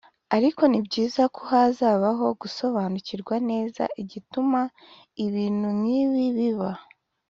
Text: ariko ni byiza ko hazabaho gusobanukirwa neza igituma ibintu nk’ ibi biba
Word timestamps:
ariko 0.35 0.61
ni 0.67 0.79
byiza 0.85 1.23
ko 1.35 1.41
hazabaho 1.51 2.25
gusobanukirwa 2.41 3.35
neza 3.49 3.83
igituma 4.01 4.61
ibintu 5.25 5.67
nk’ 5.79 5.85
ibi 6.03 6.25
biba 6.37 6.71